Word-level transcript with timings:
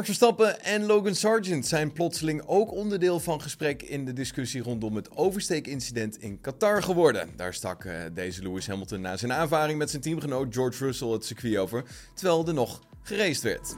Max 0.00 0.12
Verstappen 0.12 0.64
en 0.64 0.86
Logan 0.86 1.14
Sargent 1.14 1.66
zijn 1.66 1.92
plotseling 1.92 2.42
ook 2.46 2.72
onderdeel 2.72 3.20
van 3.20 3.40
gesprek 3.40 3.82
in 3.82 4.04
de 4.04 4.12
discussie 4.12 4.62
rondom 4.62 4.96
het 4.96 5.16
oversteekincident 5.16 6.22
in 6.22 6.40
Qatar 6.40 6.82
geworden. 6.82 7.28
Daar 7.36 7.54
stak 7.54 7.84
uh, 7.84 7.94
deze 8.14 8.42
Lewis 8.42 8.66
Hamilton 8.66 9.00
na 9.00 9.16
zijn 9.16 9.32
aanvaring 9.32 9.78
met 9.78 9.90
zijn 9.90 10.02
teamgenoot 10.02 10.54
George 10.54 10.84
Russell 10.84 11.08
het 11.08 11.24
circuit 11.24 11.56
over, 11.56 11.84
terwijl 12.14 12.46
er 12.46 12.54
nog 12.54 12.80
geraced 13.02 13.42
werd. 13.42 13.76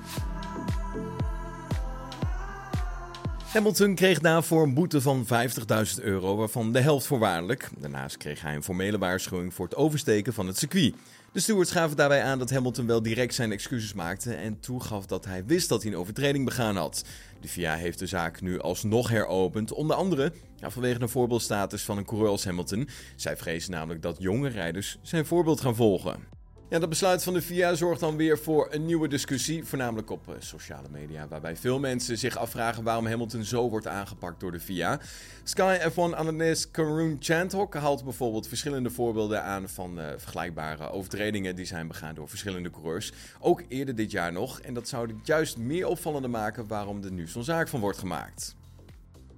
Hamilton 3.53 3.94
kreeg 3.94 4.19
daarvoor 4.19 4.62
een 4.62 4.74
boete 4.74 5.00
van 5.00 5.26
50.000 5.98 6.02
euro, 6.02 6.37
waarvan 6.37 6.72
de 6.72 6.80
helft 6.80 7.06
voorwaardelijk. 7.06 7.71
Daarnaast 7.78 8.16
kreeg 8.16 8.40
hij 8.40 8.54
een 8.54 8.62
formele 8.62 8.98
waarschuwing 8.98 9.54
voor 9.54 9.64
het 9.64 9.76
oversteken 9.76 10.32
van 10.32 10.46
het 10.46 10.58
circuit. 10.58 10.94
De 11.32 11.40
stewards 11.40 11.70
gaven 11.70 11.96
daarbij 11.96 12.22
aan 12.22 12.38
dat 12.38 12.51
Hamilton 12.51 12.87
wel 12.87 13.02
direct 13.02 13.34
zijn 13.34 13.52
excuses 13.52 13.94
maakte 13.94 14.34
en 14.34 14.60
toegaf 14.60 15.06
dat 15.06 15.24
hij 15.24 15.44
wist 15.44 15.69
dat 15.69 15.83
hij 15.83 15.92
een 15.92 15.98
overtreding 15.98 16.45
begaan 16.45 16.77
had. 16.77 17.05
De 17.41 17.48
FIA 17.48 17.74
heeft 17.74 17.98
de 17.98 18.06
zaak 18.06 18.41
nu 18.41 18.60
alsnog 18.60 19.09
heropend, 19.09 19.73
onder 19.73 19.96
andere 19.96 20.32
vanwege 20.60 21.01
een 21.01 21.09
voorbeeldstatus 21.09 21.82
van 21.82 21.98
een 21.98 22.05
coureur 22.05 22.30
als 22.30 22.45
Hamilton. 22.45 22.88
Zij 23.16 23.37
vrezen 23.37 23.71
namelijk 23.71 24.02
dat 24.02 24.16
jonge 24.19 24.48
rijders 24.48 24.98
zijn 25.02 25.27
voorbeeld 25.27 25.60
gaan 25.60 25.77
volgen. 25.77 26.41
Ja, 26.73 26.79
dat 26.79 26.89
besluit 26.89 27.23
van 27.23 27.33
de 27.33 27.43
FIA 27.43 27.75
zorgt 27.75 28.01
dan 28.01 28.17
weer 28.17 28.39
voor 28.39 28.69
een 28.71 28.87
nieuwe 28.87 29.09
discussie, 29.09 29.65
voornamelijk 29.65 30.11
op 30.11 30.29
uh, 30.29 30.35
sociale 30.39 30.89
media, 30.91 31.29
waarbij 31.29 31.57
veel 31.57 31.79
mensen 31.79 32.19
zich 32.19 32.37
afvragen 32.37 32.83
waarom 32.83 33.07
Hamilton 33.07 33.45
zo 33.45 33.69
wordt 33.69 33.87
aangepakt 33.87 34.41
door 34.41 34.53
de 34.53 34.61
FIA. 34.61 35.01
Sky 35.45 35.79
F1-analyst 35.91 36.71
Karun 36.71 37.16
Chandhok 37.21 37.75
haalt 37.75 38.05
bijvoorbeeld 38.05 38.49
verschillende 38.49 38.91
voorbeelden 38.91 39.43
aan 39.43 39.69
van 39.69 39.99
uh, 39.99 40.07
vergelijkbare 40.16 40.91
overtredingen 40.91 41.57
die 41.57 41.65
zijn 41.65 41.89
begaan 41.89 42.15
door 42.15 42.29
verschillende 42.29 42.71
coureurs, 42.71 43.13
ook 43.41 43.63
eerder 43.69 43.95
dit 43.95 44.11
jaar 44.11 44.33
nog. 44.33 44.61
En 44.61 44.75
dat 44.75 44.89
zou 44.89 45.07
het 45.07 45.27
juist 45.27 45.57
meer 45.57 45.87
opvallender 45.87 46.30
maken 46.30 46.66
waarom 46.66 47.05
er 47.05 47.13
nu 47.13 47.29
zo'n 47.29 47.45
zaak 47.45 47.69
van 47.69 47.80
wordt 47.80 47.99
gemaakt. 47.99 48.55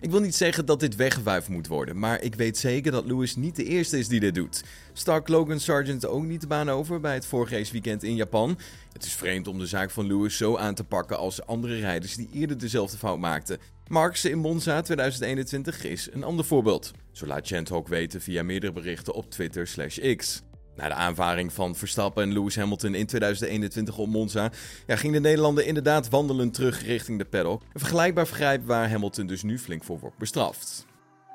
Ik 0.04 0.10
wil 0.10 0.20
niet 0.20 0.34
zeggen 0.34 0.66
dat 0.66 0.80
dit 0.80 0.96
weggewuifd 0.96 1.48
moet 1.48 1.66
worden, 1.66 1.98
maar 1.98 2.22
ik 2.22 2.34
weet 2.34 2.58
zeker 2.58 2.92
dat 2.92 3.04
Lewis 3.04 3.36
niet 3.36 3.56
de 3.56 3.64
eerste 3.64 3.98
is 3.98 4.08
die 4.08 4.20
dit 4.20 4.34
doet. 4.34 4.64
Stak 4.92 5.28
Logan 5.28 5.60
Sargent 5.60 6.06
ook 6.06 6.24
niet 6.24 6.40
de 6.40 6.46
baan 6.46 6.70
over 6.70 7.00
bij 7.00 7.14
het 7.14 7.26
vorige 7.26 7.56
raceweekend 7.56 8.02
in 8.02 8.14
Japan? 8.14 8.58
Het 8.92 9.04
is 9.04 9.12
vreemd 9.12 9.48
om 9.48 9.58
de 9.58 9.66
zaak 9.66 9.90
van 9.90 10.06
Lewis 10.06 10.36
zo 10.36 10.56
aan 10.56 10.74
te 10.74 10.84
pakken 10.84 11.18
als 11.18 11.46
andere 11.46 11.78
rijders 11.78 12.16
die 12.16 12.28
eerder 12.32 12.58
dezelfde 12.58 12.96
fout 12.96 13.18
maakten. 13.18 13.58
Marx 13.88 14.24
in 14.24 14.38
Monza 14.38 14.82
2021 14.82 15.84
is 15.84 16.08
een 16.12 16.24
ander 16.24 16.44
voorbeeld. 16.44 16.92
Zo 17.12 17.26
laat 17.26 17.46
Chant 17.46 17.70
ook 17.70 17.88
weten 17.88 18.20
via 18.20 18.42
meerdere 18.42 18.72
berichten 18.72 19.14
op 19.14 19.30
Twitter/X. 19.30 20.42
Na 20.76 20.88
de 20.88 20.94
aanvaring 20.94 21.52
van 21.52 21.76
Verstappen 21.76 22.22
en 22.22 22.32
Lewis 22.32 22.56
Hamilton 22.56 22.94
in 22.94 23.06
2021 23.06 23.98
op 23.98 24.08
Monza 24.08 24.50
ja, 24.86 24.96
ging 24.96 25.12
de 25.12 25.20
Nederlander 25.20 25.66
inderdaad 25.66 26.08
wandelend 26.08 26.54
terug 26.54 26.82
richting 26.82 27.18
de 27.18 27.24
paddock. 27.24 27.62
Een 27.62 27.80
vergelijkbaar 27.80 28.26
vergrijp 28.26 28.66
waar 28.66 28.90
Hamilton 28.90 29.26
dus 29.26 29.42
nu 29.42 29.58
flink 29.58 29.84
voor 29.84 29.98
wordt 29.98 30.18
bestraft. 30.18 30.86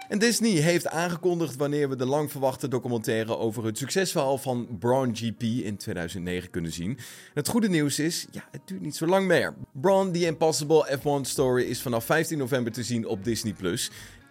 En 0.10 0.20
Disney 0.20 0.52
heeft 0.52 0.88
aangekondigd 0.88 1.56
wanneer 1.56 1.90
we 1.90 1.96
de 1.96 2.06
lang 2.06 2.32
verwachte 2.32 2.68
documentaire 2.68 3.38
over 3.38 3.66
het 3.66 3.78
succesverhaal 3.78 4.38
van 4.38 4.68
Braun 4.80 5.16
GP 5.16 5.42
in 5.42 5.78
2009 5.78 6.50
kunnen 6.50 6.72
zien. 6.72 6.98
Het 7.34 7.48
goede 7.48 7.70
nieuws 7.70 8.00
is, 8.00 8.28
ja, 8.32 8.48
het 8.52 8.62
duurt 8.66 8.82
niet 8.82 8.96
zo 8.96 9.06
lang 9.06 9.28
meer. 9.28 9.54
Braun 9.72 10.12
The 10.12 10.26
Impossible 10.26 10.98
F1 10.98 11.22
Story 11.22 11.64
is 11.64 11.82
vanaf 11.82 12.06
15 12.06 12.38
november 12.38 12.72
te 12.72 12.84
zien 12.84 13.08
op 13.08 13.24
Disney+. 13.24 13.54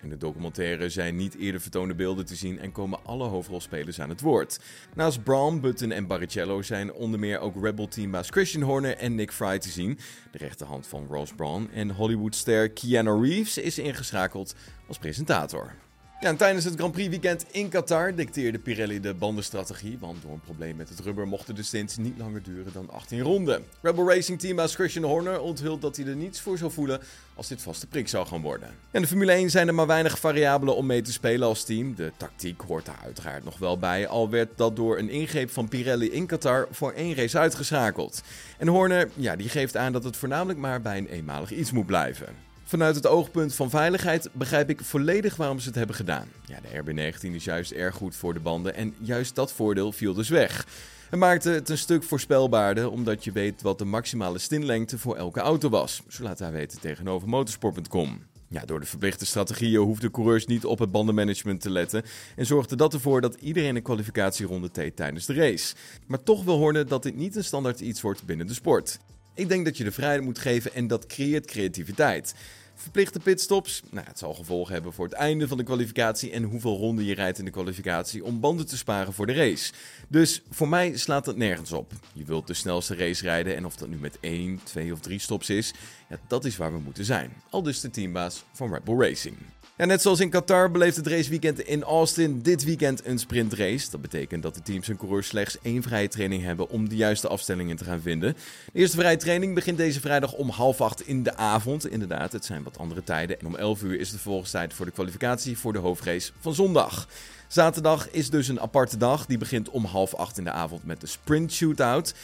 In 0.02 0.08
de 0.08 0.16
documentaire 0.16 0.88
zijn 0.88 1.16
niet 1.16 1.36
eerder 1.36 1.60
vertoonde 1.60 1.94
beelden 1.94 2.26
te 2.26 2.34
zien 2.34 2.58
en 2.58 2.72
komen 2.72 3.04
alle 3.04 3.24
hoofdrolspelers 3.24 4.00
aan 4.00 4.08
het 4.08 4.20
woord. 4.20 4.60
Naast 4.94 5.22
Braun, 5.22 5.60
Button 5.60 5.92
en 5.92 6.06
Barrichello 6.06 6.62
zijn 6.62 6.92
onder 6.92 7.20
meer 7.20 7.38
ook 7.38 7.64
Rebel 7.64 7.88
teambaas 7.88 8.30
Christian 8.30 8.62
Horner 8.62 8.96
en 8.96 9.14
Nick 9.14 9.32
Fry 9.32 9.58
te 9.58 9.68
zien, 9.68 9.98
de 10.30 10.38
rechterhand 10.38 10.86
van 10.86 11.06
Ross 11.10 11.32
Braun. 11.32 11.70
En 11.70 11.90
Hollywoodster 11.90 12.70
Keanu 12.70 13.20
Reeves 13.20 13.58
is 13.58 13.78
ingeschakeld 13.78 14.54
als 14.86 14.98
presentator. 14.98 15.74
Ja, 16.20 16.28
en 16.28 16.36
tijdens 16.36 16.64
het 16.64 16.74
Grand 16.74 16.92
Prix 16.92 17.08
weekend 17.08 17.44
in 17.50 17.68
Qatar 17.68 18.14
dicteerde 18.14 18.58
Pirelli 18.58 19.00
de 19.00 19.14
bandenstrategie, 19.14 19.96
want 20.00 20.22
door 20.22 20.32
een 20.32 20.40
probleem 20.40 20.76
met 20.76 20.88
het 20.88 21.00
rubber 21.00 21.28
mochten 21.28 21.54
de 21.54 21.62
stints 21.62 21.96
niet 21.96 22.18
langer 22.18 22.42
duren 22.42 22.72
dan 22.72 22.90
18 22.90 23.20
ronden. 23.20 23.64
Rebel 23.80 24.08
Racing 24.08 24.40
teambaas 24.40 24.74
Christian 24.74 25.04
Horner 25.04 25.40
onthult 25.40 25.82
dat 25.82 25.96
hij 25.96 26.06
er 26.06 26.16
niets 26.16 26.40
voor 26.40 26.58
zou 26.58 26.70
voelen 26.70 27.00
als 27.34 27.48
dit 27.48 27.62
vaste 27.62 27.86
prik 27.86 28.08
zou 28.08 28.26
gaan 28.26 28.40
worden. 28.40 28.68
In 28.90 29.00
de 29.00 29.06
Formule 29.06 29.32
1 29.32 29.50
zijn 29.50 29.68
er 29.68 29.74
maar 29.74 29.86
weinig 29.86 30.18
variabelen 30.18 30.76
om 30.76 30.86
mee 30.86 31.02
te 31.02 31.12
spelen 31.12 31.48
als 31.48 31.64
team. 31.64 31.94
De 31.94 32.12
tactiek 32.16 32.60
hoort 32.60 32.86
daar 32.86 33.00
uiteraard 33.04 33.44
nog 33.44 33.58
wel 33.58 33.78
bij, 33.78 34.08
al 34.08 34.30
werd 34.30 34.48
dat 34.56 34.76
door 34.76 34.98
een 34.98 35.10
ingreep 35.10 35.50
van 35.50 35.68
Pirelli 35.68 36.10
in 36.10 36.26
Qatar 36.26 36.68
voor 36.70 36.92
één 36.92 37.14
race 37.14 37.38
uitgeschakeld. 37.38 38.22
En 38.56 38.68
Horner, 38.68 39.10
ja, 39.14 39.36
die 39.36 39.48
geeft 39.48 39.76
aan 39.76 39.92
dat 39.92 40.04
het 40.04 40.16
voornamelijk 40.16 40.58
maar 40.58 40.82
bij 40.82 40.98
een 40.98 41.08
eenmalig 41.08 41.52
iets 41.52 41.72
moet 41.72 41.86
blijven. 41.86 42.47
Vanuit 42.68 42.94
het 42.94 43.06
oogpunt 43.06 43.54
van 43.54 43.70
veiligheid 43.70 44.28
begrijp 44.32 44.70
ik 44.70 44.80
volledig 44.80 45.36
waarom 45.36 45.58
ze 45.58 45.66
het 45.66 45.76
hebben 45.76 45.96
gedaan. 45.96 46.28
Ja, 46.44 46.58
de 46.60 46.82
RB19 46.82 47.34
is 47.34 47.44
juist 47.44 47.70
erg 47.70 47.94
goed 47.94 48.16
voor 48.16 48.34
de 48.34 48.40
banden 48.40 48.74
en 48.74 48.94
juist 48.98 49.34
dat 49.34 49.52
voordeel 49.52 49.92
viel 49.92 50.14
dus 50.14 50.28
weg. 50.28 50.66
Het 51.10 51.18
maakte 51.18 51.50
het 51.50 51.68
een 51.68 51.78
stuk 51.78 52.02
voorspelbaarder, 52.02 52.90
omdat 52.90 53.24
je 53.24 53.32
weet 53.32 53.62
wat 53.62 53.78
de 53.78 53.84
maximale 53.84 54.38
stinlengte 54.38 54.98
voor 54.98 55.16
elke 55.16 55.40
auto 55.40 55.68
was. 55.68 56.02
Zo 56.08 56.22
laat 56.22 56.38
hij 56.38 56.52
weten 56.52 56.80
tegenover 56.80 57.28
motorsport.com. 57.28 58.22
Ja, 58.48 58.64
door 58.64 58.80
de 58.80 58.86
verplichte 58.86 59.26
strategieën 59.26 59.80
hoefden 59.80 60.10
coureurs 60.10 60.46
niet 60.46 60.64
op 60.64 60.78
het 60.78 60.90
bandenmanagement 60.90 61.60
te 61.60 61.70
letten 61.70 62.02
en 62.36 62.46
zorgde 62.46 62.76
dat 62.76 62.94
ervoor 62.94 63.20
dat 63.20 63.34
iedereen 63.34 63.76
een 63.76 63.82
kwalificatieronde 63.82 64.68
deed 64.72 64.96
tijdens 64.96 65.26
de 65.26 65.34
race. 65.34 65.74
Maar 66.06 66.22
toch 66.22 66.44
wil 66.44 66.56
Horner 66.56 66.88
dat 66.88 67.02
dit 67.02 67.16
niet 67.16 67.36
een 67.36 67.44
standaard 67.44 67.80
iets 67.80 68.00
wordt 68.00 68.24
binnen 68.24 68.46
de 68.46 68.54
sport. 68.54 68.98
Ik 69.38 69.48
denk 69.48 69.64
dat 69.64 69.76
je 69.76 69.84
de 69.84 69.92
vrijheid 69.92 70.22
moet 70.22 70.38
geven 70.38 70.74
en 70.74 70.86
dat 70.86 71.06
creëert 71.06 71.46
creativiteit. 71.46 72.34
Verplichte 72.74 73.20
pitstops, 73.20 73.82
nou, 73.90 74.06
het 74.06 74.18
zal 74.18 74.34
gevolgen 74.34 74.72
hebben 74.74 74.92
voor 74.92 75.04
het 75.04 75.14
einde 75.14 75.48
van 75.48 75.56
de 75.56 75.62
kwalificatie 75.62 76.30
en 76.30 76.42
hoeveel 76.42 76.76
ronden 76.76 77.04
je 77.04 77.14
rijdt 77.14 77.38
in 77.38 77.44
de 77.44 77.50
kwalificatie 77.50 78.24
om 78.24 78.40
banden 78.40 78.66
te 78.66 78.76
sparen 78.76 79.12
voor 79.12 79.26
de 79.26 79.32
race. 79.32 79.72
Dus 80.08 80.42
voor 80.50 80.68
mij 80.68 80.96
slaat 80.96 81.24
dat 81.24 81.36
nergens 81.36 81.72
op. 81.72 81.92
Je 82.12 82.24
wilt 82.24 82.46
de 82.46 82.54
snelste 82.54 82.94
race 82.94 83.22
rijden 83.22 83.56
en 83.56 83.66
of 83.66 83.76
dat 83.76 83.88
nu 83.88 83.96
met 83.96 84.18
1, 84.20 84.60
2 84.64 84.92
of 84.92 85.00
3 85.00 85.18
stops 85.18 85.50
is, 85.50 85.72
ja, 86.08 86.18
dat 86.26 86.44
is 86.44 86.56
waar 86.56 86.72
we 86.72 86.78
moeten 86.78 87.04
zijn. 87.04 87.32
Al 87.50 87.62
dus 87.62 87.80
de 87.80 87.90
teambaas 87.90 88.44
van 88.52 88.72
Red 88.72 88.84
Bull 88.84 88.98
Racing. 88.98 89.36
En 89.78 89.88
net 89.88 90.02
zoals 90.02 90.20
in 90.20 90.30
Qatar 90.30 90.70
beleeft 90.70 90.96
het 90.96 91.06
raceweekend 91.06 91.60
in 91.60 91.82
Austin 91.82 92.40
dit 92.42 92.64
weekend 92.64 93.06
een 93.06 93.18
sprintrace. 93.18 93.90
Dat 93.90 94.00
betekent 94.00 94.42
dat 94.42 94.54
de 94.54 94.62
teams 94.62 94.88
en 94.88 94.96
coureurs 94.96 95.26
slechts 95.26 95.58
één 95.62 95.82
vrije 95.82 96.08
training 96.08 96.42
hebben 96.42 96.68
om 96.68 96.88
de 96.88 96.96
juiste 96.96 97.28
afstellingen 97.28 97.76
te 97.76 97.84
gaan 97.84 98.00
vinden. 98.00 98.36
De 98.72 98.78
eerste 98.78 98.96
vrije 98.96 99.16
training 99.16 99.54
begint 99.54 99.76
deze 99.76 100.00
vrijdag 100.00 100.32
om 100.32 100.48
half 100.48 100.80
acht 100.80 101.06
in 101.06 101.22
de 101.22 101.36
avond. 101.36 101.90
Inderdaad, 101.90 102.32
het 102.32 102.44
zijn 102.44 102.62
wat 102.62 102.78
andere 102.78 103.04
tijden. 103.04 103.40
En 103.40 103.46
om 103.46 103.56
11 103.56 103.82
uur 103.82 104.00
is 104.00 104.10
de 104.10 104.18
vervolgstijd 104.18 104.74
voor 104.74 104.86
de 104.86 104.92
kwalificatie 104.92 105.58
voor 105.58 105.72
de 105.72 105.78
hoofdrace 105.78 106.32
van 106.40 106.54
zondag. 106.54 107.08
Zaterdag 107.48 108.10
is 108.10 108.30
dus 108.30 108.48
een 108.48 108.60
aparte 108.60 108.96
dag. 108.96 109.26
Die 109.26 109.38
begint 109.38 109.70
om 109.70 109.84
half 109.84 110.14
acht 110.14 110.38
in 110.38 110.44
de 110.44 110.50
avond 110.50 110.84
met 110.84 111.00
de 111.00 111.06
sprint 111.06 111.52
shootout. 111.52 112.14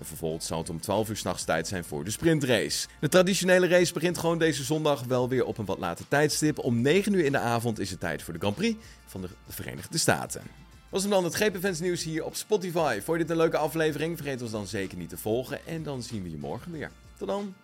En 0.00 0.06
vervolgens 0.06 0.46
zal 0.46 0.58
het 0.58 0.70
om 0.70 0.80
12 0.80 1.08
uur 1.08 1.16
s'nachts 1.16 1.44
tijd 1.44 1.68
zijn 1.68 1.84
voor 1.84 2.04
de 2.04 2.10
sprintrace. 2.10 2.88
De 3.00 3.08
traditionele 3.08 3.66
race 3.66 3.92
begint 3.92 4.18
gewoon 4.18 4.38
deze 4.38 4.64
zondag 4.64 5.04
wel 5.04 5.28
weer 5.28 5.44
op 5.44 5.58
een 5.58 5.64
wat 5.64 5.78
later 5.78 6.08
tijdstip. 6.08 6.58
Om 6.58 6.80
9 6.80 7.12
uur 7.12 7.24
in 7.24 7.32
de 7.32 7.38
avond 7.38 7.78
is 7.78 7.90
het 7.90 8.00
tijd 8.00 8.22
voor 8.22 8.32
de 8.32 8.38
Grand 8.38 8.56
Prix 8.56 8.78
van 9.06 9.20
de 9.20 9.28
Verenigde 9.48 9.98
Staten. 9.98 10.42
Was 10.88 11.02
hem 11.02 11.10
dan 11.10 11.24
het 11.24 11.34
GP 11.34 11.80
nieuws 11.80 12.02
hier 12.02 12.24
op 12.24 12.34
Spotify. 12.34 13.00
Vond 13.00 13.18
je 13.18 13.24
dit 13.24 13.30
een 13.30 13.36
leuke 13.36 13.56
aflevering? 13.56 14.16
Vergeet 14.16 14.42
ons 14.42 14.50
dan 14.50 14.66
zeker 14.66 14.98
niet 14.98 15.08
te 15.08 15.18
volgen. 15.18 15.66
En 15.66 15.82
dan 15.82 16.02
zien 16.02 16.22
we 16.22 16.30
je 16.30 16.38
morgen 16.38 16.72
weer. 16.72 16.90
Tot 17.18 17.28
dan. 17.28 17.54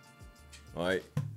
Hoi. 0.73 1.01